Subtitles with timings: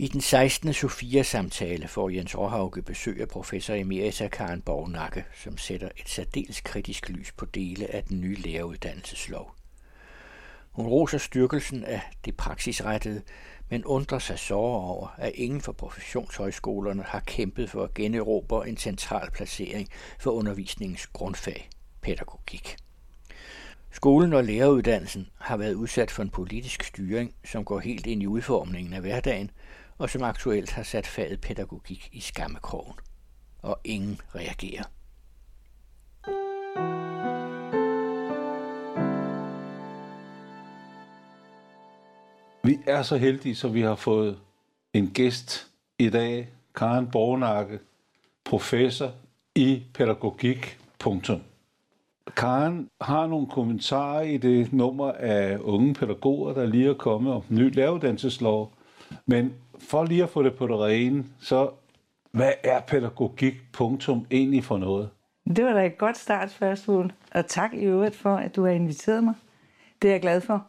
[0.00, 0.72] I den 16.
[0.72, 7.08] Sofia-samtale får Jens Råhauke besøg af professor Emerita Karen Borgnakke, som sætter et særdeles kritisk
[7.08, 9.54] lys på dele af den nye læreruddannelseslov.
[10.72, 13.22] Hun roser styrkelsen af det praksisrettede,
[13.68, 18.76] men undrer sig så over, at ingen for professionshøjskolerne har kæmpet for at generobre en
[18.76, 19.88] central placering
[20.18, 21.68] for undervisningens grundfag,
[22.02, 22.76] pædagogik.
[23.90, 28.26] Skolen og læreruddannelsen har været udsat for en politisk styring, som går helt ind i
[28.26, 29.50] udformningen af hverdagen,
[30.00, 32.94] og som aktuelt har sat faget pædagogik i skammekrogen.
[33.62, 34.84] Og ingen reagerer.
[42.64, 44.38] Vi er så heldige, så vi har fået
[44.94, 45.66] en gæst
[45.98, 47.78] i dag, Karen Borgnakke,
[48.44, 49.12] professor
[49.54, 50.78] i pædagogik.
[50.98, 51.40] Punktum.
[52.36, 57.42] Karen har nogle kommentarer i det nummer af unge pædagoger, der lige er kommet om
[57.48, 58.72] ny læreruddannelseslov.
[59.26, 61.70] Men for lige at få det på det rene, så
[62.32, 65.10] hvad er pædagogik punktum egentlig for noget?
[65.56, 67.12] Det var da et godt startspørgsmål.
[67.34, 69.34] Og tak i øvrigt for, at du har inviteret mig.
[70.02, 70.66] Det er jeg glad for.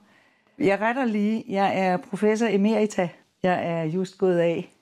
[0.59, 1.43] Jeg retter lige.
[1.49, 3.09] Jeg er professor emerita.
[3.43, 4.73] Jeg er just gået af.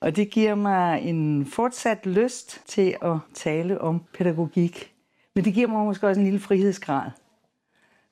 [0.00, 4.92] Og det giver mig en fortsat lyst til at tale om pædagogik.
[5.34, 7.10] Men det giver mig måske også en lille frihedsgrad.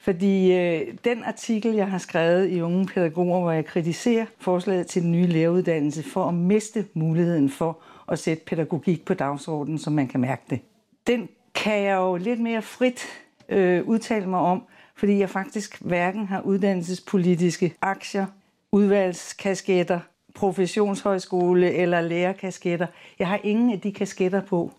[0.00, 5.02] Fordi øh, den artikel, jeg har skrevet i Unge Pædagoger, hvor jeg kritiserer forslaget til
[5.02, 10.08] den nye læreruddannelse for at miste muligheden for at sætte pædagogik på dagsordenen, så man
[10.08, 10.60] kan mærke det.
[11.06, 13.06] Den kan jeg jo lidt mere frit
[13.48, 14.62] øh, udtale mig om,
[14.94, 18.26] fordi jeg faktisk hverken har uddannelsespolitiske aktier,
[18.72, 20.00] udvalgskasketter,
[20.34, 22.86] professionshøjskole eller lærerkasketter.
[23.18, 24.72] Jeg har ingen af de kasketter på.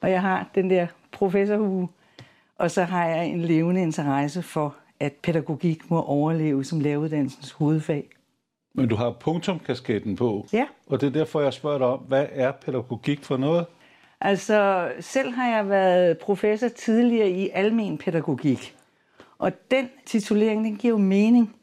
[0.00, 1.88] Og jeg har den der professorhue,
[2.58, 8.08] og så har jeg en levende interesse for, at pædagogik må overleve som læreruddannelsens hovedfag.
[8.74, 10.46] Men du har punktumkasketten på.
[10.52, 10.66] Ja.
[10.86, 13.66] Og det er derfor, jeg spørger dig om, hvad er pædagogik for noget?
[14.20, 18.74] Altså, selv har jeg været professor tidligere i almen pædagogik.
[19.38, 21.54] Og den titulering, den giver jo mening.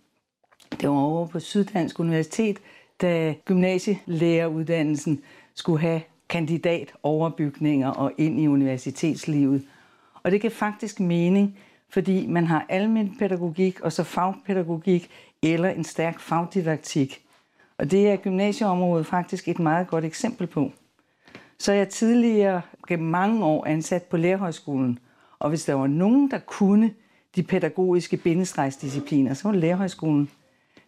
[0.81, 2.57] Det var over på Syddansk Universitet,
[3.01, 5.22] da gymnasielæreruddannelsen
[5.56, 9.63] skulle have kandidatoverbygninger og ind i universitetslivet.
[10.23, 15.09] Og det giver faktisk mening, fordi man har almen pædagogik og så fagpædagogik
[15.44, 17.22] eller en stærk fagdidaktik.
[17.78, 20.72] Og det er gymnasieområdet faktisk et meget godt eksempel på.
[21.59, 25.00] Så jeg tidligere gennem mange år ansat på Lærerhøjskolen,
[25.39, 26.94] og hvis der var nogen, der kunne
[27.35, 30.29] de pædagogiske bindestrejsdiscipliner, så var det Lærerhøjskolen.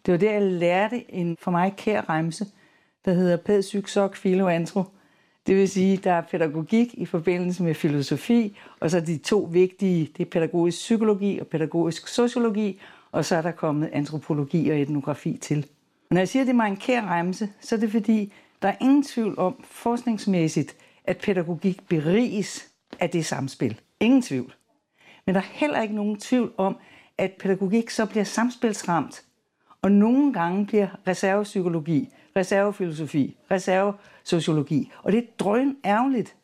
[0.06, 2.46] Det var der, jeg lærte en for mig kær remse,
[3.04, 4.84] der hedder pæd, psyk, sok, filo, antro.
[5.46, 10.10] Det vil sige, der er pædagogik i forbindelse med filosofi, og så de to vigtige,
[10.16, 12.80] det er pædagogisk psykologi og pædagogisk sociologi,
[13.12, 15.66] og så er der kommet antropologi og etnografi til.
[16.10, 18.68] Når jeg siger, at det er mig en kær remse, så er det fordi, der
[18.68, 22.68] er ingen tvivl om forskningsmæssigt, at pædagogik beriges
[23.00, 23.80] af det samspil.
[24.00, 24.54] Ingen tvivl.
[25.26, 26.76] Men der er heller ikke nogen tvivl om,
[27.18, 29.24] at pædagogik så bliver samspilsramt,
[29.86, 34.90] og nogle gange bliver reservepsykologi, reservefilosofi, reservesociologi.
[35.02, 36.36] Og det er drøn ærgerligt,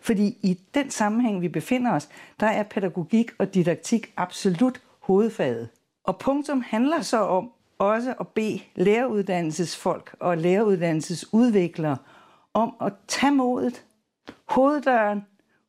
[0.00, 2.08] fordi i den sammenhæng, vi befinder os,
[2.40, 5.68] der er pædagogik og didaktik absolut hovedfaget.
[6.04, 11.96] Og punktum handler så om også at bede læreruddannelsesfolk og læreruddannelsesudviklere
[12.54, 13.84] om at tage modet.
[14.44, 15.22] Hoveddøren,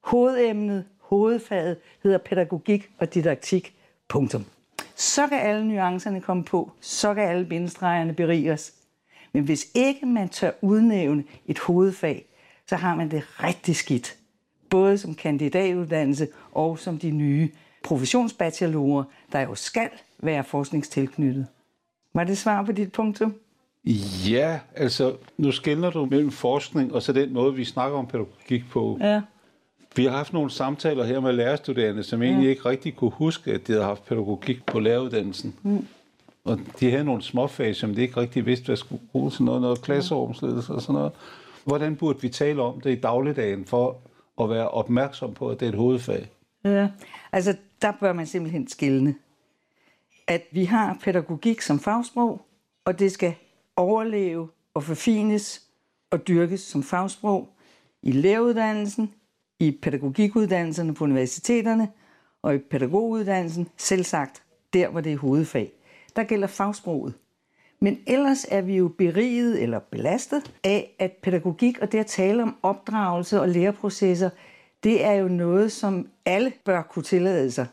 [0.03, 3.75] hovedemnet, hovedfaget hedder pædagogik og didaktik.
[4.07, 4.45] Punktum.
[5.01, 6.71] Så kan alle nuancerne komme på.
[6.81, 8.73] Så kan alle bindestregerne berige os.
[9.33, 12.25] Men hvis ikke man tør udnævne et hovedfag,
[12.69, 14.15] så har man det rigtig skidt.
[14.69, 17.49] Både som kandidatuddannelse og som de nye
[17.83, 19.89] professionsbachelorer, der jo skal
[20.19, 21.47] være forskningstilknyttet.
[22.13, 23.35] Var det svar på dit punktum?
[24.29, 28.63] Ja, altså nu skældner du mellem forskning og så den måde, vi snakker om pædagogik
[28.71, 28.97] på.
[29.01, 29.21] Ja.
[29.95, 33.67] Vi har haft nogle samtaler her med lærerstuderende, som egentlig ikke rigtig kunne huske, at
[33.67, 35.55] de havde haft pædagogik på læreruddannelsen.
[35.63, 35.87] Mm.
[36.43, 39.61] Og de havde nogle småfag, som de ikke rigtig vidste, hvad skulle bruge til noget,
[39.61, 41.11] noget klasserumsledelse og sådan noget.
[41.65, 43.97] Hvordan burde vi tale om det i dagligdagen for
[44.41, 46.29] at være opmærksom på, at det er et hovedfag?
[46.63, 46.89] Ja,
[47.31, 49.15] altså der bør man simpelthen skille.
[50.27, 52.45] At vi har pædagogik som fagsprog,
[52.85, 53.33] og det skal
[53.75, 55.61] overleve og forfines
[56.11, 57.49] og dyrkes som fagsprog
[58.03, 59.13] i læreruddannelsen,
[59.61, 61.87] i pædagogikuddannelserne på universiteterne
[62.41, 64.43] og i pædagoguddannelsen, selv sagt
[64.73, 65.71] der, hvor det er hovedfag.
[66.15, 67.13] Der gælder fagsproget.
[67.79, 72.43] Men ellers er vi jo beriget eller belastet af, at pædagogik og det at tale
[72.43, 74.29] om opdragelse og læreprocesser,
[74.83, 77.67] det er jo noget, som alle bør kunne tillade sig.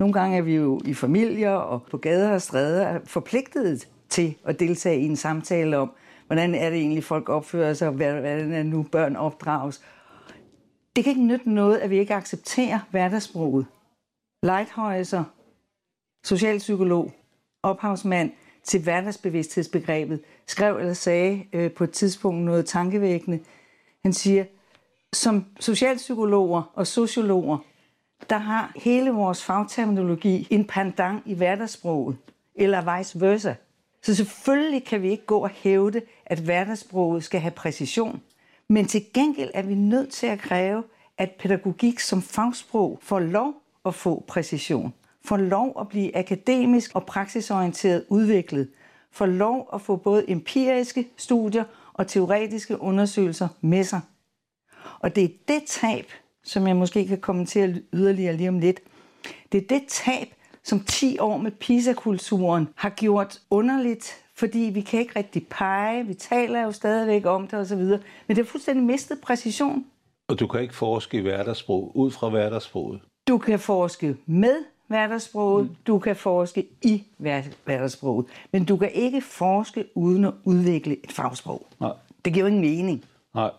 [0.00, 4.60] Nogle gange er vi jo i familier og på gader og stræder forpligtet til at
[4.60, 5.92] deltage i en samtale om,
[6.26, 9.82] hvordan er det egentlig, folk opfører sig, hvordan er nu børn opdrages.
[10.96, 13.66] Det kan ikke nytte noget, at vi ikke accepterer hverdagssproget.
[14.42, 15.24] Lighthøjser,
[16.24, 17.12] socialpsykolog,
[17.62, 18.32] ophavsmand
[18.64, 23.40] til hverdagsbevidsthedsbegrebet, skrev eller sagde øh, på et tidspunkt noget tankevækkende.
[24.04, 24.44] Han siger,
[25.12, 27.58] som socialpsykologer og sociologer,
[28.30, 32.16] der har hele vores fagterminologi en pendant i hverdagssproget,
[32.54, 33.54] eller vice versa.
[34.02, 38.22] Så selvfølgelig kan vi ikke gå og hævde, at hverdagssproget skal have præcision.
[38.70, 40.84] Men til gengæld er vi nødt til at kræve,
[41.18, 44.94] at pædagogik som fagsprog får lov at få præcision,
[45.24, 48.68] får lov at blive akademisk og praksisorienteret udviklet,
[49.12, 54.00] får lov at få både empiriske studier og teoretiske undersøgelser med sig.
[55.00, 56.06] Og det er det tab,
[56.44, 58.80] som jeg måske kan kommentere yderligere lige om lidt.
[59.52, 60.28] Det er det tab,
[60.62, 66.14] som 10 år med PISA-kulturen har gjort underligt, fordi vi kan ikke rigtig pege, vi
[66.14, 69.84] taler jo stadigvæk om det osv., men det er fuldstændig mistet præcision.
[70.28, 73.00] Og du kan ikke forske i hverdagssprog ud fra hverdagssproget?
[73.28, 75.76] Du kan forske med hverdagssproget, mm.
[75.86, 77.04] du kan forske i
[77.64, 81.66] hverdagssproget, men du kan ikke forske uden at udvikle et fagsprog.
[81.80, 81.92] Nej.
[82.24, 83.04] Det giver jo ingen mening.
[83.34, 83.50] Nej.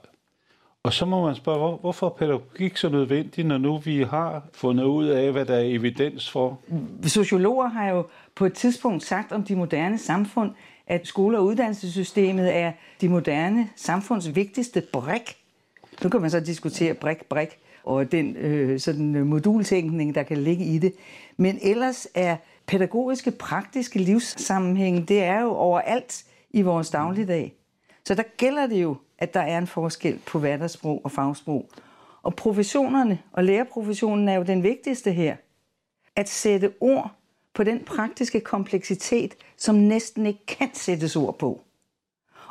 [0.84, 4.44] Og så må man spørge, hvor, hvorfor er pædagogik så nødvendig, når nu vi har
[4.54, 6.60] fundet ud af, hvad der er evidens for?
[7.04, 10.52] Sociologer har jo på et tidspunkt sagt om de moderne samfund,
[10.88, 15.38] at skole- og uddannelsessystemet er de moderne samfunds vigtigste brik.
[16.04, 20.38] Nu kan man så diskutere brik, brik, og den øh, sådan øh, modultænkning, der kan
[20.38, 20.94] ligge i det.
[21.38, 22.38] Men ellers er
[22.68, 27.54] pædagogiske, praktiske livssammenhæng, det er jo overalt i vores dagligdag.
[28.06, 31.70] Så der gælder det jo, at der er en forskel på hverdagssprog og fagsprog.
[32.24, 35.36] Og professionerne og lærerprofessionen er jo den vigtigste her.
[36.16, 37.12] At sætte ord
[37.54, 41.62] på den praktiske kompleksitet, som næsten ikke kan sættes ord på.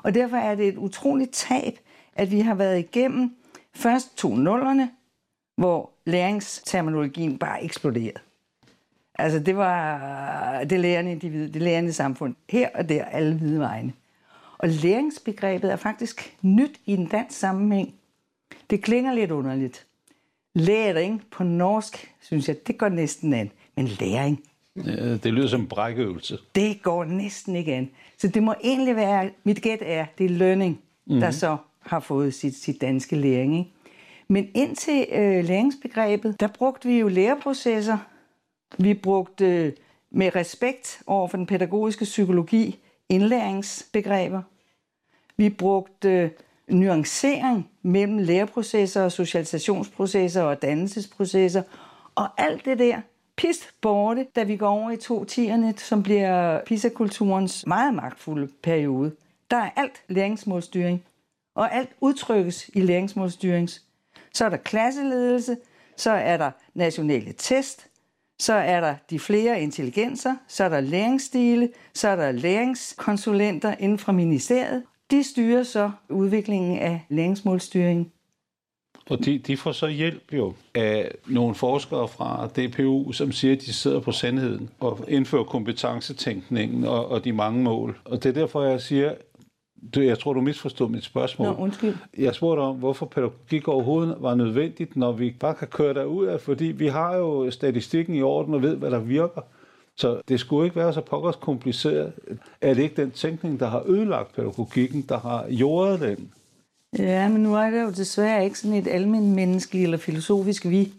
[0.03, 1.79] Og derfor er det et utroligt tab,
[2.15, 3.37] at vi har været igennem
[3.75, 4.91] først to nullerne,
[5.57, 8.21] hvor læringsterminologien bare eksploderede.
[9.15, 13.93] Altså det var det lærende individ, det lærende samfund, her og der, alle hvide vegne.
[14.59, 17.95] Og læringsbegrebet er faktisk nyt i en dansk sammenhæng.
[18.71, 19.87] Det klinger lidt underligt.
[20.55, 23.51] Læring på norsk, synes jeg, det går næsten an.
[23.77, 24.43] Men læring,
[25.23, 26.39] det lyder som en brækøvelse.
[26.55, 27.91] det går næsten ikke an.
[28.19, 31.21] Så det må egentlig være, mit gæt er, det er learning, mm.
[31.21, 33.59] der så har fået sit, sit danske læring.
[33.59, 33.71] Ikke?
[34.29, 37.99] Men indtil øh, læringsbegrebet, der brugte vi jo læreprocesser.
[38.79, 39.73] Vi brugte øh,
[40.11, 42.79] med respekt over for den pædagogiske psykologi
[43.09, 44.43] indlæringsbegreber.
[45.37, 46.31] Vi brugte øh,
[46.69, 51.63] nuancering mellem læreprocesser og socialisationsprocesser og dannelsesprocesser.
[52.15, 53.01] Og alt det der
[53.41, 59.13] pist borte, da vi går over i to tierne, som bliver PISA-kulturens meget magtfulde periode.
[59.51, 61.05] Der er alt læringsmålstyring,
[61.55, 63.71] og alt udtrykkes i læringsmålstyring.
[64.35, 65.57] Så er der klasseledelse,
[65.97, 67.87] så er der nationale test,
[68.39, 73.99] så er der de flere intelligenser, så er der læringsstile, så er der læringskonsulenter inden
[73.99, 74.83] fra ministeriet.
[75.11, 78.13] De styrer så udviklingen af læringsmålstyringen.
[79.11, 83.61] Og de, de får så hjælp jo af nogle forskere fra DPU, som siger, at
[83.61, 87.99] de sidder på sandheden og indfører kompetencetænkningen og, og de mange mål.
[88.05, 89.15] Og det er derfor, jeg siger,
[89.95, 91.49] du, jeg tror, du misforstod mit spørgsmål.
[91.49, 91.97] Nå, undskyld.
[92.19, 96.41] Jeg spurgte om, hvorfor pædagogik overhovedet var nødvendigt, når vi bare kan køre derud af,
[96.41, 99.41] fordi vi har jo statistikken i orden og ved, hvad der virker.
[99.97, 102.13] Så det skulle ikke være så pokkers kompliceret.
[102.61, 106.31] Er det ikke den tænkning, der har ødelagt pædagogikken, der har jordet den?
[106.99, 110.93] Ja, men nu er det jo desværre ikke sådan et almindeligt menneskeligt eller filosofisk vi.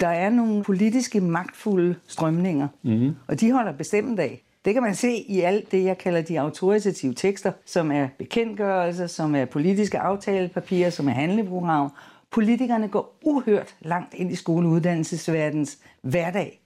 [0.00, 3.14] Der er nogle politiske magtfulde strømninger, mm.
[3.28, 4.42] og de holder bestemt af.
[4.64, 9.06] Det kan man se i alt det, jeg kalder de autoritative tekster, som er bekendtgørelser,
[9.06, 11.92] som er politiske aftalepapirer, som er handleprogram.
[12.30, 16.60] Politikerne går uhørt langt ind i skoleuddannelsesverdens hverdag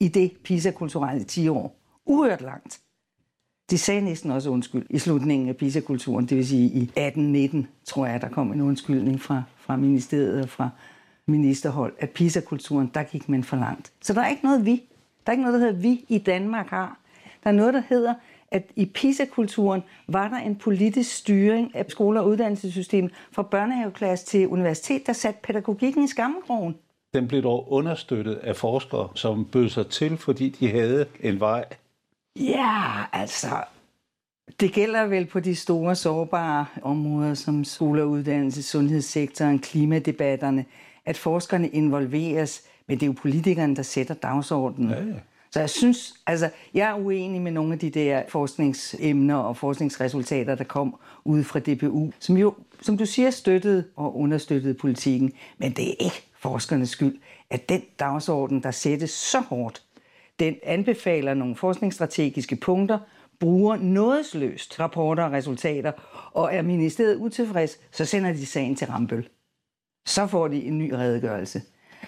[0.00, 1.76] i det PISA-kulturelle 10 år.
[2.06, 2.80] Uhørt langt.
[3.70, 8.06] De sagde næsten også undskyld i slutningen af PISA-kulturen, det vil sige i 1819, tror
[8.06, 10.68] jeg, der kom en undskyldning fra, fra ministeriet og fra
[11.26, 13.92] ministerhold, at PISA-kulturen, der gik man for langt.
[14.00, 14.82] Så der er ikke noget vi.
[15.26, 16.98] Der er ikke noget, der hedder vi i Danmark har.
[17.44, 18.14] Der er noget, der hedder,
[18.50, 24.48] at i PISA-kulturen var der en politisk styring af skole- og uddannelsessystemet fra børnehaveklasse til
[24.48, 26.74] universitet, der satte pædagogikken i skammekrogen.
[27.14, 31.64] Den blev dog understøttet af forskere, som bød sig til, fordi de havde en vej.
[32.36, 33.64] Ja, altså,
[34.60, 40.64] det gælder vel på de store sårbare områder som skole og uddannelse, sundhedssektoren, klimadebatterne,
[41.04, 44.90] at forskerne involveres, men det er jo politikerne, der sætter dagsordenen.
[44.90, 45.14] Ja, ja.
[45.52, 50.54] Så jeg synes, altså, jeg er uenig med nogle af de der forskningsemner og forskningsresultater,
[50.54, 55.32] der kom ud fra DPU, som jo, som du siger, støttede og understøttede politikken.
[55.58, 57.18] Men det er ikke forskernes skyld,
[57.50, 59.82] at den dagsorden, der sættes så hårdt,
[60.40, 62.98] den anbefaler nogle forskningsstrategiske punkter,
[63.40, 65.92] bruger nådesløst rapporter og resultater,
[66.32, 69.28] og er ministeriet utilfreds, så sender de sagen til Rambøl.
[70.06, 71.62] Så får de en ny redegørelse.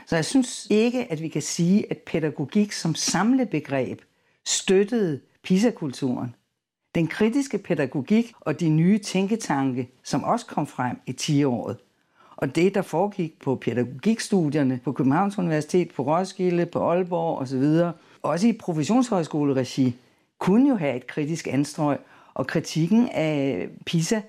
[0.07, 4.01] Så jeg synes ikke, at vi kan sige, at pædagogik som samlebegreb
[4.47, 6.35] støttede PISA-kulturen.
[6.95, 11.77] Den kritiske pædagogik og de nye tænketanke, som også kom frem i 10-året,
[12.37, 18.47] og det, der foregik på pædagogikstudierne på Københavns Universitet, på Roskilde, på Aalborg osv., også
[18.49, 19.97] i professionshøjskoleregi,
[20.39, 21.99] kunne jo have et kritisk anstrøg,
[22.35, 24.21] og kritikken af PISA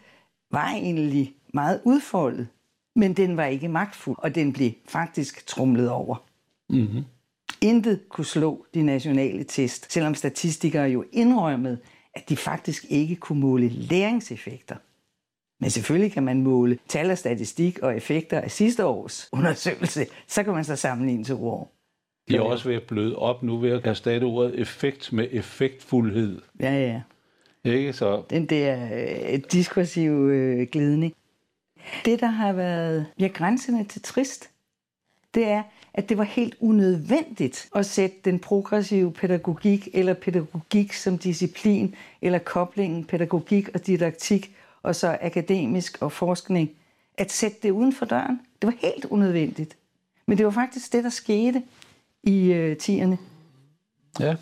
[0.52, 2.48] var egentlig meget udfoldet.
[2.96, 6.16] Men den var ikke magtfuld, og den blev faktisk trumlet over.
[6.70, 7.04] Mm-hmm.
[7.62, 11.78] Intet kunne slå de nationale test, selvom statistikere jo indrømmede,
[12.14, 14.76] at de faktisk ikke kunne måle læringseffekter.
[15.60, 20.06] Men selvfølgelig kan man måle tal og statistik og effekter af sidste års undersøgelse.
[20.28, 21.72] Så kan man så sammenligne to år.
[22.30, 26.42] De er også ved at bløde op nu ved at erstatte ordet effekt med effektfuldhed.
[26.60, 27.02] Ja, ja.
[27.72, 28.24] Ikke så?
[28.30, 28.90] Den der
[29.34, 31.14] øh, diskursive øh, glidning.
[32.06, 34.50] Det, der har været ja, grænsende til trist,
[35.34, 35.64] det er,
[35.94, 42.40] at det var helt unødvendigt at sætte den progressive pædagogik eller pædagogik som disciplin eller
[42.40, 46.72] koblingen pædagogik og didaktik og så akademisk og forskning,
[47.18, 48.40] at sætte det uden for døren.
[48.62, 49.78] Det var helt unødvendigt.
[50.26, 51.64] Men det var faktisk det, der skete
[52.24, 53.18] i øh, tierne.
[54.20, 54.36] Ja,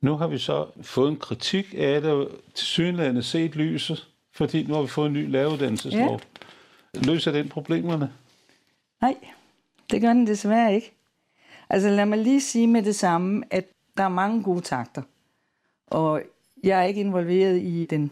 [0.00, 4.74] nu har vi så fået en kritik af det, til synligheden set lyset, fordi nu
[4.74, 6.20] har vi fået en ny læreruddannelseslov.
[6.94, 7.00] Ja.
[7.00, 8.12] Løser den problemerne?
[9.00, 9.16] Nej,
[9.90, 10.92] det gør den desværre ikke.
[11.70, 13.64] Altså lad mig lige sige med det samme, at
[13.96, 15.02] der er mange gode takter.
[15.86, 16.22] Og
[16.64, 18.10] jeg er ikke involveret i den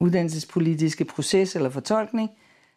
[0.00, 2.30] uddannelsespolitiske proces eller fortolkning,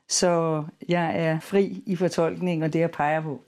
[0.07, 3.41] så jeg er fri i fortolkning og det, jeg peger på.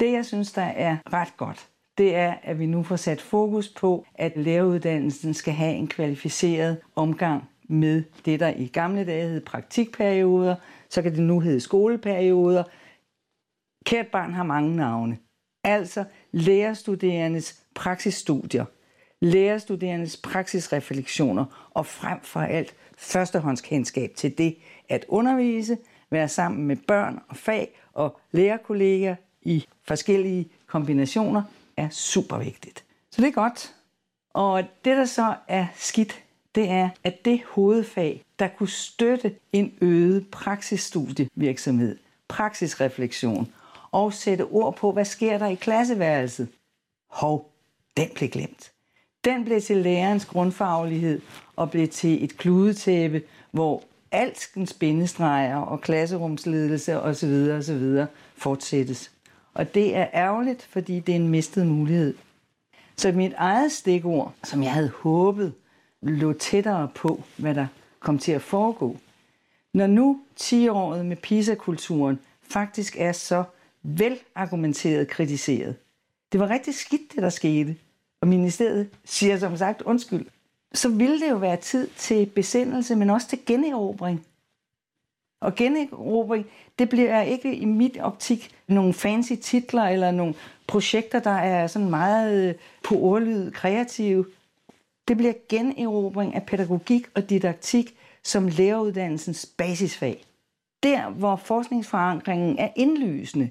[0.00, 3.68] Det, jeg synes, der er ret godt, det er, at vi nu får sat fokus
[3.68, 9.40] på, at læreruddannelsen skal have en kvalificeret omgang med det, der i gamle dage hed
[9.40, 10.56] praktikperioder,
[10.88, 12.64] så kan det nu hedde skoleperioder.
[13.84, 15.18] Kært barn har mange navne.
[15.64, 18.64] Altså lærerstuderendes praksisstudier,
[19.20, 24.56] lærerstuderendes praksisreflektioner og frem for alt førstehåndskendskab til det
[24.88, 25.78] at undervise,
[26.10, 31.42] være sammen med børn og fag og lærerkolleger i forskellige kombinationer
[31.76, 32.84] er super vigtigt.
[33.10, 33.74] Så det er godt.
[34.34, 36.22] Og det, der så er skidt,
[36.54, 43.52] det er, at det hovedfag, der kunne støtte en øget praksisstudievirksomhed, praksisreflektion
[43.90, 46.48] og sætte ord på, hvad sker der i klasseværelset.
[47.10, 47.50] Hov,
[47.96, 48.72] den blev glemt.
[49.24, 51.20] Den blev til lærerens grundfaglighed
[51.56, 57.48] og blev til et kludetæppe, hvor alskens bindestreger og klasserumsledelse osv.
[57.58, 58.06] osv.
[58.36, 59.15] fortsættes.
[59.56, 62.14] Og det er ærgerligt, fordi det er en mistet mulighed.
[62.96, 65.52] Så mit eget stikord, som jeg havde håbet,
[66.02, 67.66] lå tættere på, hvad der
[68.00, 68.96] kom til at foregå.
[69.74, 73.44] Når nu 10-året med PISA-kulturen faktisk er så
[73.82, 75.76] velargumenteret kritiseret.
[76.32, 77.76] Det var rigtig skidt, det der skete.
[78.20, 80.26] Og ministeriet siger som sagt undskyld.
[80.74, 84.26] Så ville det jo være tid til besindelse, men også til generobring.
[85.46, 86.46] Og generobring,
[86.78, 90.34] det bliver ikke i mit optik nogle fancy titler eller nogle
[90.66, 94.26] projekter, der er sådan meget øh, på ordlyd kreative.
[95.08, 100.24] Det bliver generobring af pædagogik og didaktik som læreruddannelsens basisfag.
[100.82, 103.50] Der, hvor forskningsforankringen er indlysende.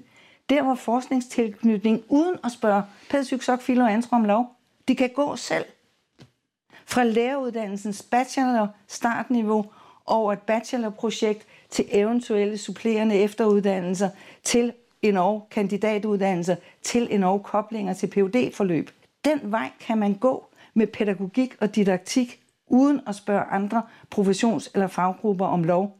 [0.50, 4.46] Der, hvor forskningstilknytning uden at spørge Pædagog Sok, Filo og Anstrom Lov,
[4.88, 5.64] de kan gå selv.
[6.86, 9.66] Fra læreruddannelsens bachelor startniveau
[10.06, 14.10] over et bachelorprojekt til eventuelle supplerende efteruddannelser,
[14.42, 14.72] til en
[15.08, 18.90] endnu kandidatuddannelser, til en endnu koblinger til phd forløb
[19.24, 24.86] Den vej kan man gå med pædagogik og didaktik, uden at spørge andre professions- eller
[24.86, 25.96] faggrupper om lov.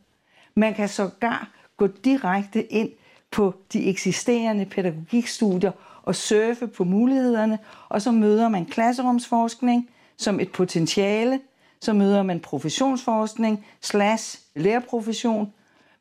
[0.55, 2.91] Man kan sågar gå direkte ind
[3.31, 7.59] på de eksisterende pædagogikstudier og surfe på mulighederne,
[7.89, 11.41] og så møder man klasserumsforskning som et potentiale,
[11.87, 15.53] så møder man professionsforskning slash lærerprofession,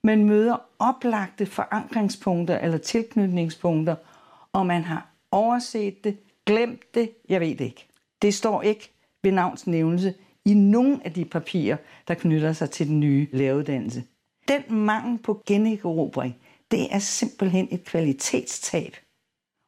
[0.03, 3.95] man møder oplagte forankringspunkter eller tilknytningspunkter,
[4.53, 7.87] og man har overset det, glemt det, jeg ved det ikke.
[8.21, 8.91] Det står ikke
[9.23, 10.13] ved navnsnævnelse
[10.45, 11.77] i nogen af de papirer,
[12.07, 14.03] der knytter sig til den nye læreruddannelse.
[14.47, 16.35] Den mangel på generobring,
[16.71, 18.95] det er simpelthen et kvalitetstab.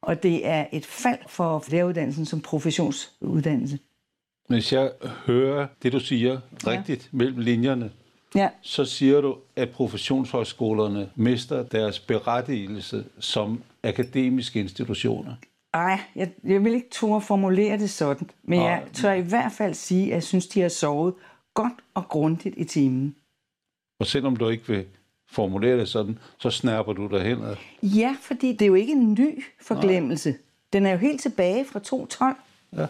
[0.02, 3.78] Og det er et fald for læreruddannelsen som professionsuddannelse.
[4.48, 4.90] Hvis jeg
[5.26, 7.16] hører det, du siger rigtigt ja.
[7.16, 7.90] mellem linjerne,
[8.34, 15.34] Ja, så siger du, at professionshøjskolerne mister deres berettigelse som akademiske institutioner.
[15.74, 18.88] ej, jeg, jeg vil ikke turde formulere det sådan, men jeg Nej.
[18.92, 21.14] tør i hvert fald sige, at jeg synes, de har sovet
[21.54, 23.16] godt og grundigt i timen.
[24.00, 24.84] Og selvom du ikke vil
[25.30, 27.38] formulere det sådan, så snapper du dig hen.
[27.82, 30.34] Ja, fordi det er jo ikke en ny forglemmelse.
[30.72, 32.36] Den er jo helt tilbage fra 2012.
[32.76, 32.86] Ja.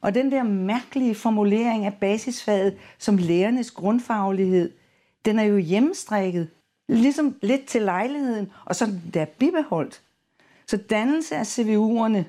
[0.00, 4.70] Og den der mærkelige formulering af basisfaget som lærernes grundfaglighed,
[5.24, 6.48] den er jo hjemmestrikket.
[6.88, 10.02] Ligesom lidt til lejligheden, og så er bibeholdt.
[10.66, 12.22] Så dannelse af CVU'erne,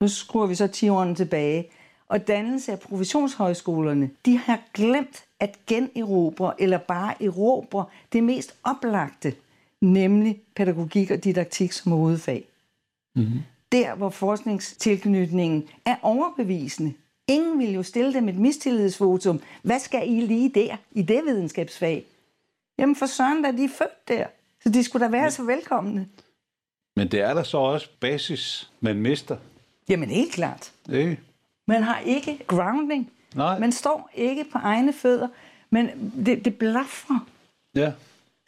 [0.00, 1.68] nu skruer vi så 10 årene tilbage,
[2.08, 9.34] og dannelse af professionshøjskolerne, de har glemt at generobre eller bare erobre det mest oplagte,
[9.80, 12.48] nemlig pædagogik og didaktik som hovedfag.
[13.16, 13.40] Mm-hmm.
[13.72, 16.94] Der, hvor forskningstilknytningen er overbevisende.
[17.28, 19.40] Ingen vil jo stille dem et mistillidsvotum.
[19.62, 22.04] Hvad skal I lige der i det videnskabsfag?
[22.78, 24.26] Jamen for søren, da de er født der.
[24.62, 26.08] Så de skulle da være så velkomne.
[26.96, 29.36] Men det er der så også basis, man mister.
[29.88, 30.72] Jamen helt klart.
[30.92, 31.20] Ikke?
[31.66, 33.12] Man har ikke grounding.
[33.34, 33.58] Nej.
[33.58, 35.28] Man står ikke på egne fødder.
[35.70, 37.26] Men det, det blaffer.
[37.74, 37.92] Ja.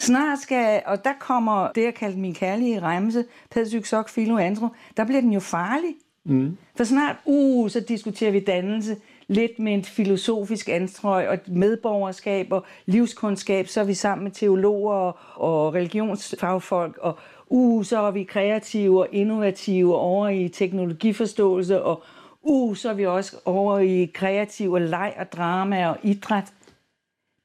[0.00, 5.04] Snart skal, og der kommer det, jeg kaldte min kærlige remse, Pedsyksok, Filo, Andro, der
[5.04, 5.94] bliver den jo farlig.
[6.24, 6.56] Mm.
[6.76, 8.96] For snart, uh, så diskuterer vi dannelse,
[9.28, 14.94] lidt med et filosofisk anstrøg og medborgerskab og livskundskab, så er vi sammen med teologer
[14.94, 22.02] og, og religionsfagfolk, og uh, så er vi kreative og innovative over i teknologiforståelse, og
[22.42, 26.52] uh, så er vi også over i kreativ og leg og drama og idræt.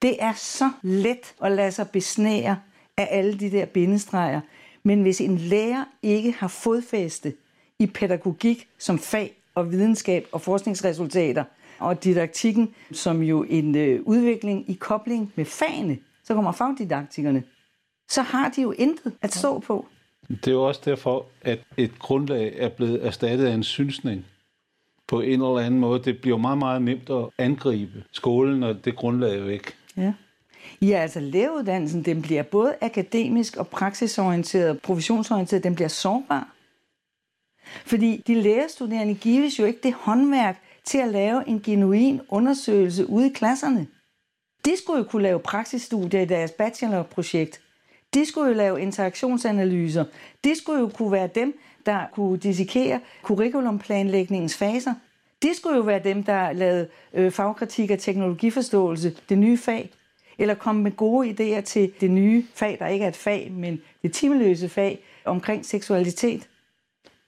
[0.05, 2.59] Det er så let at lade sig besnære
[2.97, 4.41] af alle de der bindestreger.
[4.83, 7.33] Men hvis en lærer ikke har fodfæste
[7.79, 11.43] i pædagogik som fag og videnskab og forskningsresultater,
[11.79, 17.43] og didaktikken som jo en øh, udvikling i kobling med fagene, så kommer fagdidaktikerne,
[18.09, 19.87] så har de jo intet at stå på.
[20.29, 24.25] Det er jo også derfor, at et grundlag er blevet erstattet af en synsning
[25.07, 26.03] på en eller anden måde.
[26.03, 29.75] Det bliver meget, meget nemt at angribe skolen, og det grundlag er væk.
[29.97, 30.13] Ja.
[30.81, 36.55] Ja, altså lægeuddannelsen, den bliver både akademisk og praksisorienteret og professionsorienteret, den bliver sårbar.
[37.85, 43.29] Fordi de lærerstuderende gives jo ikke det håndværk til at lave en genuin undersøgelse ude
[43.29, 43.87] i klasserne.
[44.65, 47.61] De skulle jo kunne lave praksisstudier i deres bachelorprojekt.
[48.13, 50.05] De skulle jo lave interaktionsanalyser.
[50.43, 54.93] De skulle jo kunne være dem, der kunne dissekere curriculumplanlægningens faser.
[55.45, 59.91] Det skulle jo være dem, der lavede øh, fagkritik og teknologiforståelse, det nye fag.
[60.37, 63.81] Eller komme med gode idéer til det nye fag, der ikke er et fag, men
[64.01, 66.49] det timeløse fag omkring seksualitet.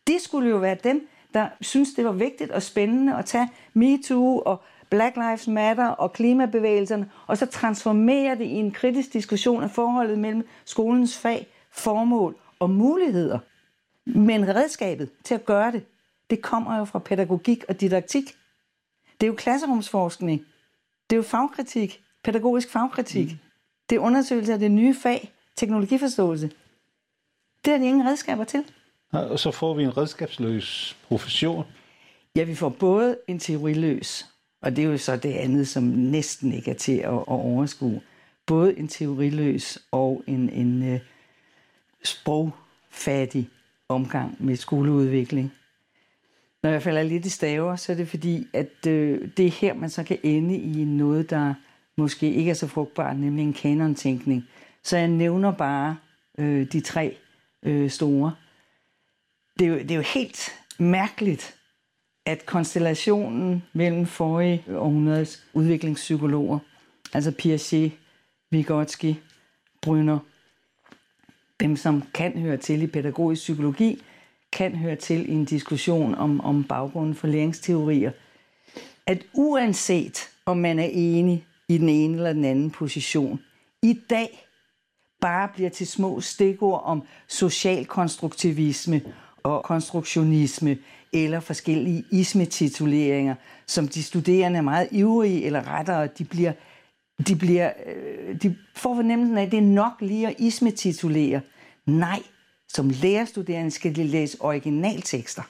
[0.08, 4.42] Det skulle jo være dem, der synes, det var vigtigt og spændende at tage MeToo
[4.46, 9.72] og Black Lives Matter og klimabevægelserne, og så transformere det i en kritisk diskussion af
[9.72, 13.40] forholdet mellem skolens fag, formål og muligheder.
[14.06, 15.84] Men redskabet til at gøre det,
[16.30, 18.38] det kommer jo fra pædagogik og didaktik.
[19.22, 20.46] Det er jo klasserumsforskning.
[21.10, 23.32] Det er jo fagkritik, pædagogisk fagkritik.
[23.32, 23.38] Mm.
[23.90, 26.52] Det er undersøgelse af det nye fag, teknologiforståelse.
[27.66, 28.64] Det er de ingen redskaber til.
[29.12, 31.66] Og så får vi en redskabsløs profession.
[32.36, 34.26] Ja, vi får både en teoriløs,
[34.62, 38.02] og det er jo så det andet, som næsten ikke er til at, at overskue.
[38.46, 41.00] Både en teoriløs og en, en uh,
[42.04, 43.50] sprogfattig
[43.90, 45.54] omgang med skoleudvikling.
[46.64, 49.74] Når jeg falder lidt i staver, så er det fordi, at øh, det er her,
[49.74, 51.54] man så kan ende i noget, der
[51.98, 54.44] måske ikke er så frugtbart, nemlig en kanontænkning.
[54.84, 55.98] Så jeg nævner bare
[56.38, 57.18] øh, de tre
[57.64, 58.36] øh, store.
[59.60, 61.56] Det er, jo, det er jo helt mærkeligt,
[62.26, 66.60] at konstellationen mellem forrige århundredes udviklingspsykologer,
[67.14, 67.92] altså Piaget,
[68.52, 69.14] Vygotsky,
[69.82, 70.20] Brynner,
[71.60, 74.02] dem som kan høre til i pædagogisk psykologi,
[74.54, 78.12] kan høre til i en diskussion om, om baggrunden for læringsteorier,
[79.06, 83.40] at uanset om man er enig i den ene eller den anden position,
[83.84, 84.48] i dag
[85.22, 89.02] bare bliver til små stikord om social konstruktivisme
[89.44, 90.78] og konstruktionisme
[91.14, 93.36] eller forskellige ismetituleringer,
[93.68, 96.54] som de studerende er meget ivrige, eller rettere, de bliver,
[97.28, 101.42] de, bliver, øh, de får fornemmelsen af, at det er nok lige at ismetitulere.
[101.86, 102.20] Nej,
[102.68, 105.42] som lærerstuderende skal de læse originaltekster.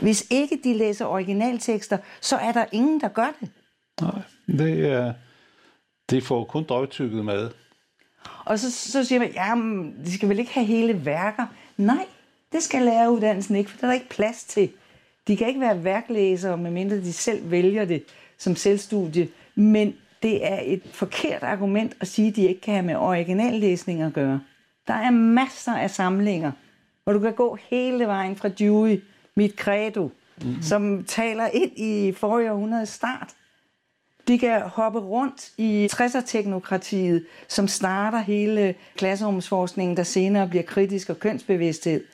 [0.00, 3.50] Hvis ikke de læser originaltekster, så er der ingen, der gør det.
[4.00, 5.14] Nej, det er...
[6.10, 7.50] Det får kun drøgtykket mad.
[8.44, 9.54] Og så, så siger man, ja,
[10.04, 11.46] de skal vel ikke have hele værker.
[11.76, 12.06] Nej,
[12.52, 14.70] Det skal læreruddannelsen ikke, for der er der ikke plads til.
[15.28, 18.04] De kan ikke være værklæsere, medmindre de selv vælger det
[18.38, 19.28] som selvstudie.
[19.54, 24.02] Men det er et forkert argument at sige, at de ikke kan have med originallæsning
[24.02, 24.40] at gøre.
[24.88, 26.52] Der er masser af samlinger,
[27.04, 29.02] hvor du kan gå hele vejen fra Dewey,
[29.34, 30.10] mit credo,
[30.42, 30.62] mm-hmm.
[30.62, 33.34] som taler ind i forrige århundredes start.
[34.28, 41.18] De kan hoppe rundt i 60'er-teknokratiet, som starter hele klasserumsforskningen, der senere bliver kritisk og
[41.18, 42.04] kønsbevidsthed.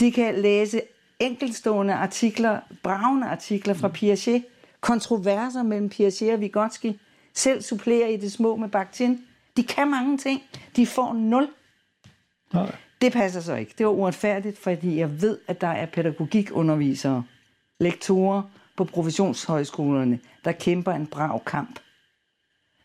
[0.00, 0.80] De kan læse
[1.20, 4.44] enkeltstående artikler, bravende artikler fra Piaget,
[4.80, 6.92] kontroverser mellem Piaget og Vygotsky,
[7.34, 9.20] selv supplere i det små med Bakhtin.
[9.56, 10.42] De kan mange ting.
[10.76, 11.48] De får nul.
[12.54, 12.76] Nej.
[13.00, 13.74] Det passer så ikke.
[13.78, 17.24] Det var uretfærdigt, fordi jeg ved, at der er pædagogikundervisere,
[17.80, 18.42] lektorer
[18.76, 21.80] på professionshøjskolerne, der kæmper en brav kamp.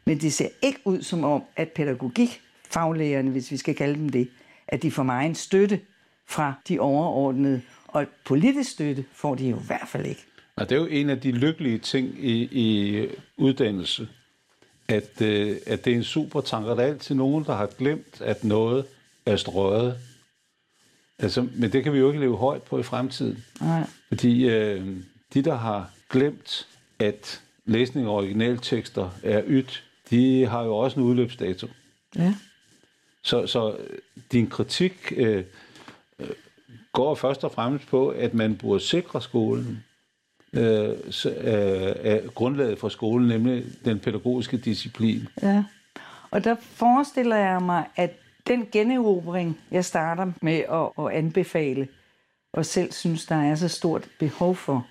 [0.06, 4.10] Men det ser ikke ud som om, at pædagogik, faglægerne, hvis vi skal kalde dem
[4.10, 4.30] det,
[4.68, 5.80] at de får mig en støtte
[6.28, 10.26] fra de overordnede, og politisk støtte får de jo i hvert fald ikke.
[10.56, 14.08] Og det er jo en af de lykkelige ting i, i uddannelse,
[14.88, 16.76] at, øh, at det er en super tanker.
[16.76, 18.86] Der er altid nogen, der har glemt, at noget
[19.28, 19.98] er strøget.
[21.20, 23.44] Altså, men det kan vi jo ikke leve højt på i fremtiden.
[23.62, 23.84] Nej.
[24.08, 24.88] Fordi øh,
[25.34, 26.68] de, der har glemt,
[27.00, 31.68] at læsning af originaltekster er ydt, de har jo også en udløbsdato.
[32.16, 32.34] Ja.
[33.24, 33.78] Så, så
[34.32, 35.44] din kritik øh,
[36.20, 36.28] øh,
[36.94, 39.84] går først og fremmest på, at man burde sikre skolen
[40.54, 40.90] øh,
[41.26, 45.28] øh, grundlaget for skolen, nemlig den pædagogiske disciplin.
[45.42, 45.64] Ja,
[46.32, 48.12] og der forestiller jeg mig, at
[48.48, 51.88] den generobring, jeg starter med at, at anbefale,
[52.54, 54.88] og selv synes, der er så stort behov for,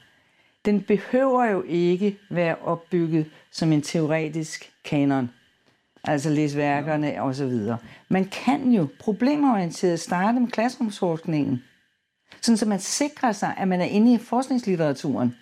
[0.64, 5.30] den behøver jo ikke være opbygget som en teoretisk kanon.
[6.04, 7.28] Altså læse værkerne ja.
[7.28, 7.52] osv.
[8.08, 11.62] Man kan jo problemorienteret starte med klasserumsforskningen,
[12.40, 15.36] sådan så man sikrer sig, at man er inde i forskningslitteraturen.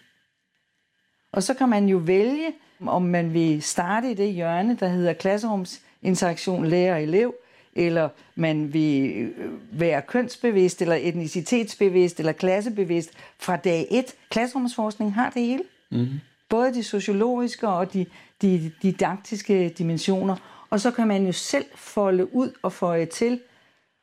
[1.33, 5.13] Og så kan man jo vælge, om man vil starte i det hjørne, der hedder
[5.13, 7.35] klasserumsinteraktion lærer-elev,
[7.77, 14.15] eller man vil øh, være kønsbevidst, eller etnicitetsbevidst, eller klassebevidst fra dag et.
[14.31, 15.63] Klasserumsforskning har det hele.
[15.91, 16.21] Mm-hmm.
[16.49, 18.07] Både de sociologiske og de,
[18.43, 20.37] de didaktiske dimensioner.
[20.71, 23.41] Og så kan man jo selv folde ud og føje til.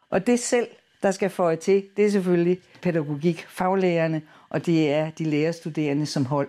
[0.09, 0.67] Og det selv,
[1.03, 6.25] der skal føje til, det er selvfølgelig pædagogik, faglærerne, og det er de lærerstuderende som
[6.25, 6.47] hold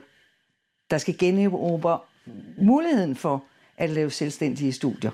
[0.93, 1.99] der skal generobre
[2.59, 3.45] muligheden for
[3.77, 5.11] at lave selvstændige studier.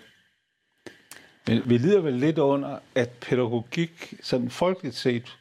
[1.49, 5.37] Men vi lider vel lidt under, at pædagogik, sådan folkeligt set,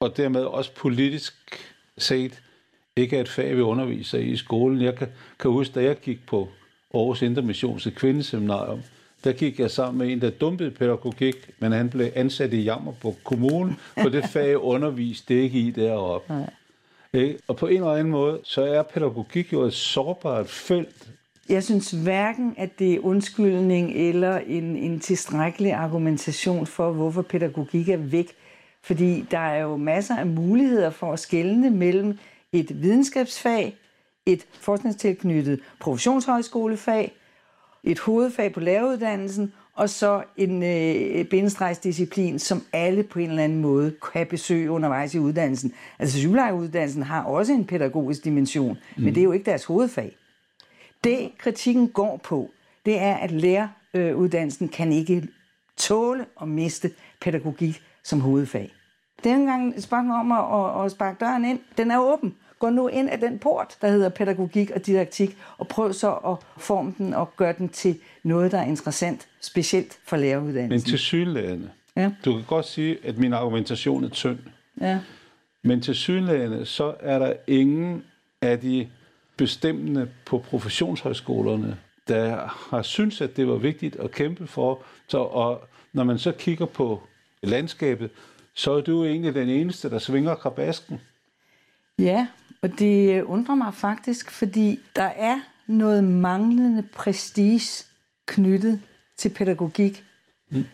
[0.00, 1.34] og dermed også politisk
[1.98, 2.42] set,
[2.96, 4.82] ikke er et fag, vi underviser i i skolen.
[4.82, 6.48] Jeg kan, kan huske, da jeg gik på
[6.94, 8.82] Aarhus Intermissions kvindeseminarium,
[9.24, 12.92] der gik jeg sammen med en, der dumpede pædagogik, men han blev ansat i Jammer
[12.92, 16.32] på kommunen, for det fag underviste det ikke i deroppe.
[16.32, 16.50] Nej.
[17.12, 17.38] Ikke?
[17.48, 21.08] Og på en eller anden måde, så er pædagogik jo et sårbart felt.
[21.48, 27.88] Jeg synes hverken, at det er undskyldning eller en, en tilstrækkelig argumentation for, hvorfor pædagogik
[27.88, 28.32] er væk.
[28.82, 32.18] Fordi der er jo masser af muligheder for at skelne mellem
[32.52, 33.76] et videnskabsfag,
[34.26, 37.12] et forskningstilknyttet professionshøjskolefag,
[37.84, 43.60] et hovedfag på læreruddannelsen og så en øh, bindestregsdisciplin, som alle på en eller anden
[43.60, 45.72] måde kan besøge undervejs i uddannelsen.
[45.98, 49.04] Altså sygeplejeuddannelsen har også en pædagogisk dimension, mm.
[49.04, 50.16] men det er jo ikke deres hovedfag.
[51.06, 52.50] Det kritikken går på,
[52.86, 55.28] det er, at læreruddannelsen kan ikke
[55.76, 56.90] tåle at miste
[57.20, 58.72] pædagogik som hovedfag.
[59.24, 61.60] Det er engang et spørgsmål om at, at, at sparke døren ind.
[61.78, 62.34] Den er åben.
[62.58, 66.62] Gå nu ind af den port, der hedder pædagogik og didaktik, og prøv så at
[66.62, 70.68] forme den og gøre den til noget, der er interessant, specielt for læreruddannelsen.
[70.68, 71.70] Men til synlægende.
[71.96, 72.10] Ja.
[72.24, 74.38] Du kan godt sige, at min argumentation er tynd.
[74.80, 74.98] Ja.
[75.62, 78.04] Men til synlægende, så er der ingen
[78.42, 78.88] af de
[79.36, 84.82] bestemmende på professionshøjskolerne, der har syntes, at det var vigtigt at kæmpe for.
[85.08, 87.02] Så, og når man så kigger på
[87.42, 88.10] landskabet,
[88.54, 91.00] så er du egentlig den eneste, der svinger krabasken.
[91.98, 92.26] Ja,
[92.62, 97.84] og det undrer mig faktisk, fordi der er noget manglende prestige
[98.26, 98.80] knyttet
[99.16, 100.04] til pædagogik.
[100.50, 100.64] Mm.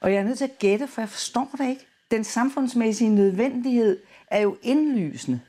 [0.00, 1.86] Og jeg er nødt til at gætte, for jeg forstår det ikke.
[2.10, 5.40] Den samfundsmæssige nødvendighed er jo indlysende.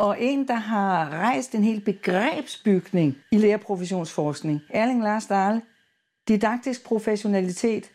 [0.00, 5.60] Og en, der har rejst en hel begrebsbygning i lærerprofessionsforskning, Erling Lars Dahl,
[6.28, 7.90] didaktisk professionalitet.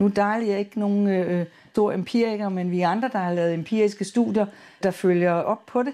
[0.00, 4.04] Nu Dahl er ikke nogen øh, stor empiriker, men vi andre, der har lavet empiriske
[4.04, 4.46] studier,
[4.82, 5.92] der følger op på det.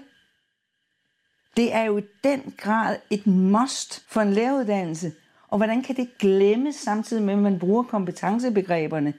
[1.57, 5.13] Det er jo i den grad et must for en læreruddannelse.
[5.47, 9.13] Og hvordan kan det glemmes samtidig med, at man bruger kompetencebegreberne?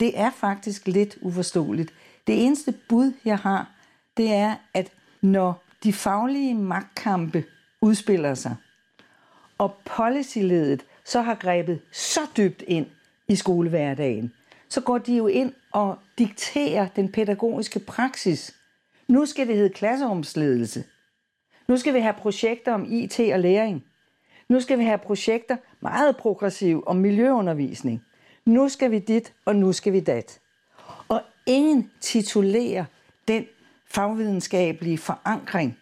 [0.00, 1.92] Det er faktisk lidt uforståeligt.
[2.26, 3.70] Det eneste bud, jeg har,
[4.16, 7.44] det er, at når de faglige magtkampe
[7.80, 8.56] udspiller sig,
[9.58, 12.86] og policyledet så har grebet så dybt ind
[13.28, 14.32] i skolehverdagen,
[14.68, 18.56] så går de jo ind og dikterer den pædagogiske praksis.
[19.08, 20.84] Nu skal det hedde klasserumsledelse.
[21.68, 23.84] Nu skal vi have projekter om IT og læring.
[24.48, 28.02] Nu skal vi have projekter meget progressiv om miljøundervisning.
[28.46, 30.40] Nu skal vi dit, og nu skal vi dat.
[31.08, 32.84] Og ingen titulerer
[33.28, 33.46] den
[33.90, 35.78] fagvidenskabelige forankring,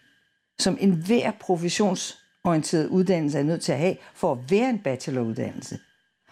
[0.59, 5.79] som enhver professionsorienteret uddannelse er nødt til at have for at være en bacheloruddannelse.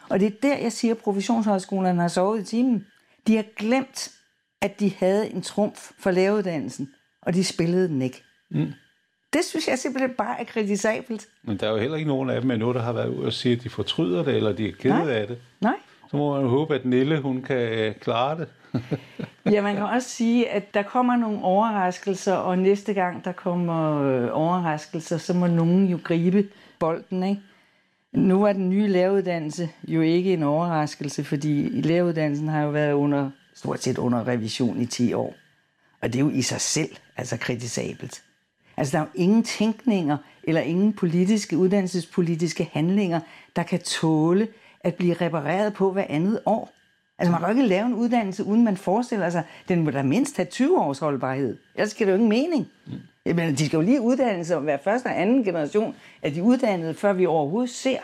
[0.08, 2.86] Og det er der, jeg siger, at professionshøjskolerne har sovet i timen.
[3.26, 4.10] De har glemt,
[4.62, 6.90] at de havde en trumf for læreruddannelsen,
[7.22, 8.22] og de spillede den ikke.
[8.50, 8.72] Mm.
[9.32, 11.28] Det synes jeg simpelthen bare er kritisabelt.
[11.42, 13.32] Men der er jo heller ikke nogen af dem endnu, der har været ude og
[13.32, 15.10] sige, at de fortryder det, eller de er Nej.
[15.12, 15.38] af det.
[15.60, 15.76] Nej.
[16.10, 18.48] Så må man jo håbe, at Nille hun kan øh, klare det.
[19.50, 24.02] Ja, man kan også sige, at der kommer nogle overraskelser, og næste gang der kommer
[24.02, 27.40] øh, overraskelser, så må nogen jo gribe bolden, ikke?
[28.12, 33.30] Nu var den nye læreruddannelse jo ikke en overraskelse, fordi læreruddannelsen har jo været under,
[33.54, 35.34] stort set under revision i 10 år.
[36.02, 38.22] Og det er jo i sig selv altså kritisabelt.
[38.76, 43.20] Altså, der er jo ingen tænkninger eller ingen politiske, uddannelsespolitiske handlinger,
[43.56, 44.48] der kan tåle
[44.80, 46.75] at blive repareret på hver andet år.
[47.18, 50.02] Altså, man kan jo ikke lave en uddannelse, uden man forestiller sig, den må da
[50.02, 51.58] mindst have 20 års holdbarhed.
[51.74, 52.68] Ellers giver det jo ingen mening.
[52.86, 52.92] Mm.
[53.26, 56.42] Jamen, de skal jo lige uddanne sig og være første og anden generation af de
[56.42, 57.98] uddannede, før vi overhovedet ser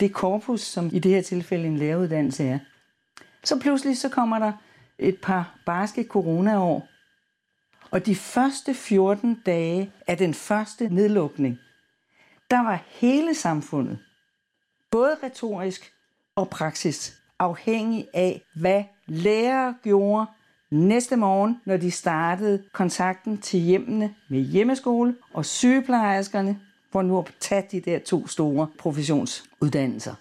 [0.00, 2.58] det korpus, som i det her tilfælde en læreruddannelse er.
[3.44, 4.52] Så pludselig så kommer der
[4.98, 6.88] et par barske coronaår,
[7.90, 11.58] og de første 14 dage af den første nedlukning,
[12.50, 13.98] der var hele samfundet,
[14.90, 15.92] både retorisk
[16.36, 20.26] og praksis, afhængig af, hvad lærere gjorde
[20.70, 26.60] næste morgen, når de startede kontakten til hjemmene med hjemmeskole og sygeplejerskerne,
[26.92, 30.14] for nu at tage de der to store professionsuddannelser.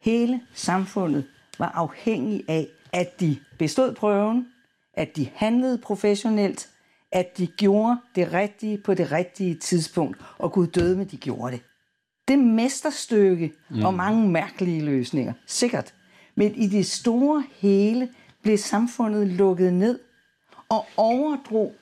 [0.00, 1.24] Hele samfundet
[1.58, 4.46] var afhængig af, at de bestod prøven,
[4.94, 6.70] at de handlede professionelt,
[7.12, 11.52] at de gjorde det rigtige på det rigtige tidspunkt, og Gud døde med, de gjorde
[11.52, 11.62] det.
[12.28, 13.84] Det mesterstykke mm.
[13.84, 15.94] og mange mærkelige løsninger, sikkert.
[16.36, 18.08] Men i det store hele
[18.42, 19.98] blev samfundet lukket ned
[20.68, 21.74] og overdrog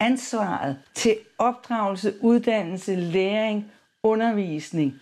[0.00, 3.72] ansvaret til opdragelse, uddannelse, læring,
[4.02, 4.94] undervisning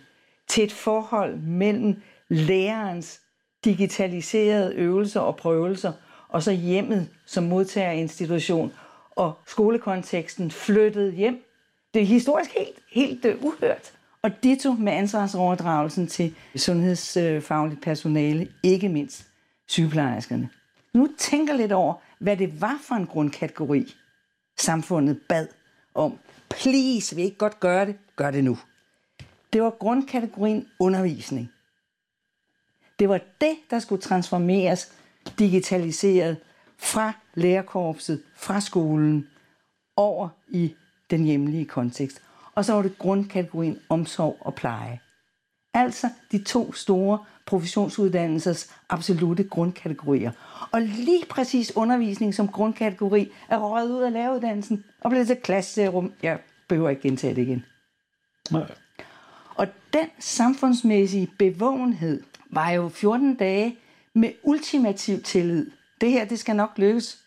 [0.47, 3.21] til et forhold mellem lærerens
[3.65, 5.93] digitaliserede øvelser og prøvelser,
[6.29, 8.73] og så hjemmet som modtagerinstitution,
[9.15, 11.45] og skolekonteksten flyttede hjem.
[11.93, 13.93] Det er historisk helt, helt øh, uhørt.
[14.23, 19.27] Og ditto med ansvarsoverdragelsen til sundhedsfagligt personale, ikke mindst
[19.67, 20.49] sygeplejerskerne.
[20.93, 23.95] Nu tænker lidt over, hvad det var for en grundkategori,
[24.57, 25.47] samfundet bad
[25.93, 26.17] om.
[26.49, 27.97] Please, vil I ikke godt gøre det?
[28.15, 28.57] Gør det nu.
[29.53, 31.51] Det var grundkategorien undervisning.
[32.99, 34.93] Det var det, der skulle transformeres
[35.39, 36.37] digitaliseret
[36.77, 39.27] fra lærerkorpset, fra skolen,
[39.95, 40.75] over i
[41.09, 42.21] den hjemlige kontekst.
[42.55, 44.99] Og så var det grundkategorien omsorg og pleje.
[45.73, 50.31] Altså de to store professionsuddannelsers absolute grundkategorier.
[50.71, 56.13] Og lige præcis undervisning som grundkategori er røget ud af læreruddannelsen og blevet til klasserum.
[56.23, 57.65] Jeg behøver ikke gentage det igen.
[58.51, 58.71] Nej.
[59.55, 63.77] Og den samfundsmæssige bevågenhed var jo 14 dage
[64.15, 65.71] med ultimativ tillid.
[66.01, 67.17] Det her, det skal nok lykkes.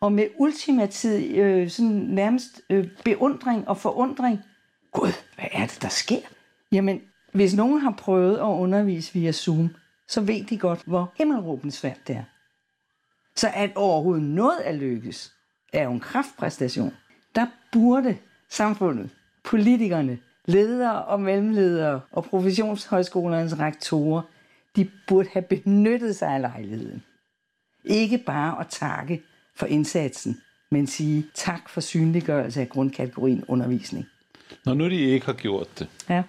[0.00, 4.40] Og med ultimativ øh, sådan nærmest øh, beundring og forundring.
[4.96, 6.20] Gud, hvad er det, der sker?
[6.72, 7.00] Jamen,
[7.32, 9.74] hvis nogen har prøvet at undervise via Zoom,
[10.08, 12.24] så ved de godt, hvor himmelråbende svært det er.
[13.34, 15.32] Så at overhovedet noget er lykkes,
[15.72, 16.92] er jo en kraftpræstation.
[17.34, 19.10] Der burde samfundet,
[19.44, 24.22] politikerne, ledere og mellemledere og professionshøjskolernes rektorer,
[24.76, 27.02] de burde have benyttet sig af lejligheden.
[27.84, 29.22] Ikke bare at takke
[29.54, 34.06] for indsatsen, men sige tak for synliggørelse af grundkategorien undervisning.
[34.64, 36.22] Når nu de ikke har gjort det, Ja.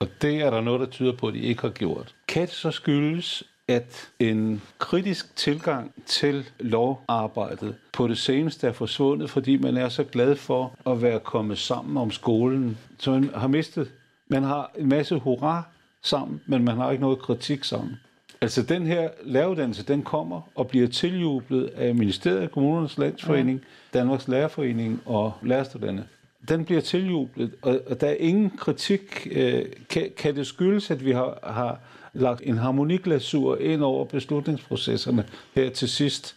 [0.00, 2.50] og det er der noget, der tyder på, at de ikke har gjort, kan det
[2.50, 9.76] så skyldes, at en kritisk tilgang til lovarbejdet på det seneste er forsvundet, fordi man
[9.76, 13.90] er så glad for at være kommet sammen om skolen, så man har mistet,
[14.28, 15.62] man har en masse hurra
[16.02, 17.96] sammen, men man har ikke noget kritik sammen.
[18.40, 23.60] Altså den her læreruddannelse, den kommer og bliver tiljublet af Ministeriet, Kommunernes Landsforening,
[23.94, 26.04] Danmarks Lærerforening og lærerstuderende.
[26.48, 29.28] Den bliver tiljublet, og, og der er ingen kritik.
[29.30, 31.80] Øh, kan, kan det skyldes, at vi har, har
[32.12, 35.24] lagt en harmoniklasur ind over beslutningsprocesserne
[35.54, 36.36] her til sidst?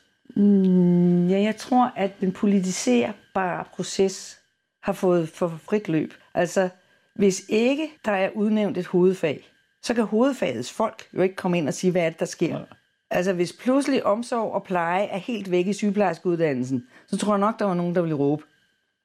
[1.29, 4.39] Ja, jeg tror, at den politiserbare proces
[4.83, 6.13] har fået for frit løb.
[6.33, 6.69] Altså,
[7.15, 9.47] hvis ikke der er udnævnt et hovedfag,
[9.83, 12.57] så kan hovedfagets folk jo ikke komme ind og sige, hvad er det, der sker.
[12.57, 12.63] Ja.
[13.11, 17.59] Altså, hvis pludselig omsorg og pleje er helt væk i sygeplejerskeuddannelsen, så tror jeg nok,
[17.59, 18.43] der var nogen, der vil råbe.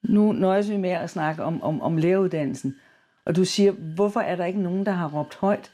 [0.02, 2.76] Nu nøjes vi med at snakke om, om, om læreruddannelsen.
[3.26, 5.72] Og du siger, hvorfor er der ikke nogen, der har råbt højt?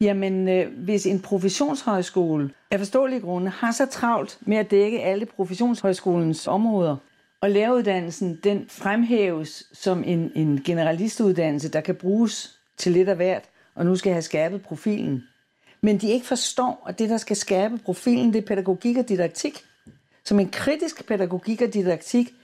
[0.00, 5.26] Jamen, øh, hvis en professionshøjskole af forståelige grunde har så travlt med at dække alle
[5.26, 6.96] professionshøjskolens områder,
[7.40, 13.42] og læreruddannelsen den fremhæves som en, en generalistuddannelse, der kan bruges til lidt af hvert,
[13.74, 15.22] og nu skal have skærpet profilen.
[15.80, 19.64] Men de ikke forstår, at det, der skal skærpe profilen, det er pædagogik og didaktik.
[20.24, 22.34] Som en kritisk pædagogik og didaktik,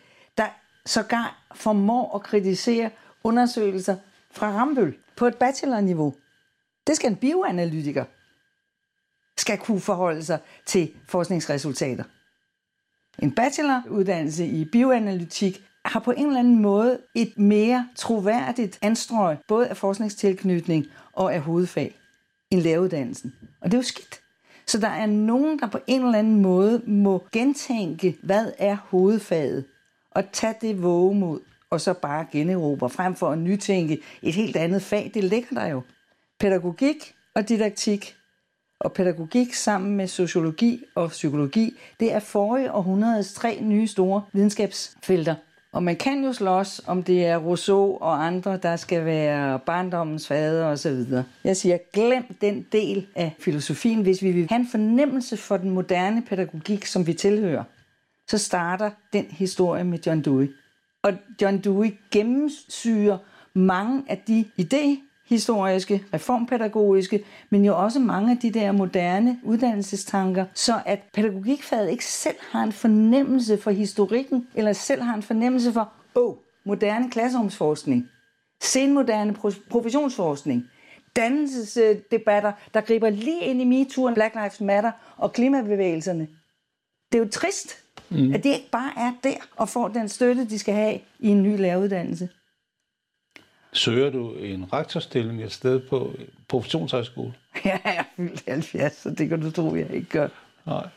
[0.86, 2.90] sågar formår at kritisere
[3.24, 3.96] undersøgelser
[4.30, 6.14] fra Rambøl på et bachelorniveau.
[6.86, 8.04] Det skal en bioanalytiker
[9.40, 12.04] skal kunne forholde sig til forskningsresultater.
[13.18, 19.68] En bacheloruddannelse i bioanalytik har på en eller anden måde et mere troværdigt anstrøg, både
[19.68, 21.94] af forskningstilknytning og af hovedfag,
[22.50, 23.34] end læreruddannelsen.
[23.60, 24.20] Og det er jo skidt.
[24.66, 29.64] Så der er nogen, der på en eller anden måde må gentænke, hvad er hovedfaget,
[30.10, 34.82] og tage det vågemod, og så bare generobre, frem for at nytænke et helt andet
[34.82, 35.10] fag.
[35.14, 35.82] Det ligger der jo.
[36.40, 38.16] Pædagogik og didaktik
[38.80, 45.34] og pædagogik sammen med sociologi og psykologi, det er forrige århundredes tre nye store videnskabsfelter.
[45.72, 50.28] Og man kan jo slås, om det er Rousseau og andre, der skal være barndommens
[50.28, 51.04] fader osv.
[51.44, 55.70] Jeg siger, glem den del af filosofien, hvis vi vil have en fornemmelse for den
[55.70, 57.64] moderne pædagogik, som vi tilhører.
[58.30, 60.54] Så starter den historie med John Dewey.
[61.02, 61.12] Og
[61.42, 63.18] John Dewey gennemsyrer
[63.54, 70.82] mange af de idehistoriske, reformpædagogiske, men jo også mange af de der moderne uddannelsestanker, så
[70.86, 75.92] at pædagogikfaget ikke selv har en fornemmelse for historikken, eller selv har en fornemmelse for,
[76.14, 78.08] åh, oh, moderne klasserumsforskning,
[78.62, 79.34] senmoderne
[79.70, 80.64] professionsforskning,
[81.16, 86.28] dannelsesdebatter, der griber lige ind i MeToo, Black Lives Matter og klimabevægelserne.
[87.12, 87.79] Det er jo trist,
[88.10, 88.34] mm.
[88.34, 91.42] at de ikke bare er der og får den støtte, de skal have i en
[91.42, 92.28] ny læreruddannelse.
[93.72, 96.12] Søger du en rektorstilling et sted på
[96.48, 97.34] professionshøjskole?
[97.64, 100.28] Ja, jeg er fyldt 70, så det kan du tro, jeg ikke gør.
[100.66, 100.88] Nej.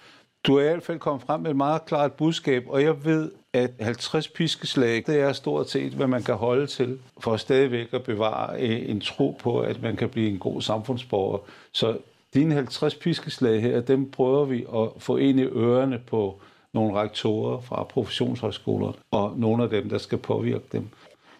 [0.47, 3.31] Du er i hvert fald kommet frem med et meget klart budskab, og jeg ved,
[3.53, 8.03] at 50 piskeslag, det er stort set, hvad man kan holde til, for stadigvæk at
[8.03, 11.37] bevare en tro på, at man kan blive en god samfundsborger.
[11.71, 11.97] Så
[12.33, 16.41] dine 50 piskeslag her, dem prøver vi at få ind i ørerne på
[16.73, 20.89] nogle rektorer fra professionshøjskoler, og nogle af dem, der skal påvirke dem.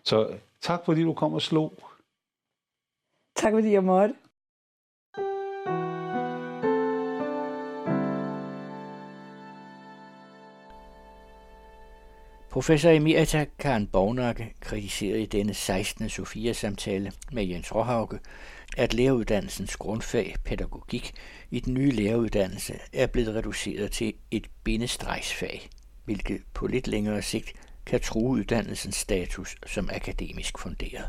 [0.03, 0.27] Så
[0.63, 1.73] Tak fordi du kom og slog.
[3.35, 4.15] Tak fordi jeg måtte.
[12.51, 16.09] Professor Emerita Karen Bornakke kritiserede i denne 16.
[16.09, 18.19] Sofia-samtale med Jens Råhauke,
[18.77, 21.13] at læreruddannelsens grundfag, pædagogik,
[21.51, 25.69] i den nye læreruddannelse er blevet reduceret til et bindestregsfag,
[26.05, 27.53] hvilket på lidt længere sigt
[27.85, 31.05] kan true uddannelsens status som akademisk funderet.